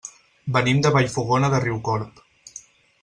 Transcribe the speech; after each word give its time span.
Venim 0.55 0.79
de 0.87 0.91
Vallfogona 0.95 1.51
de 1.57 1.59
Riucorb. 1.67 2.25